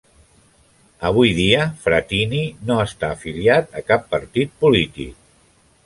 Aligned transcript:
Avui 1.09 1.33
dia 1.41 1.67
Frattini 1.85 2.41
no 2.71 2.79
està 2.87 3.13
afiliat 3.19 3.79
a 3.83 3.87
cap 3.93 4.13
partit 4.17 4.61
polític. 4.65 5.19